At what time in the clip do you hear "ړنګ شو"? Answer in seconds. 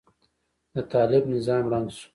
1.71-2.07